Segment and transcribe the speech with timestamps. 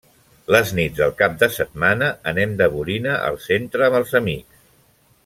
[0.53, 4.65] Les nits del cap de setmana anem de borina al centre amb els amics.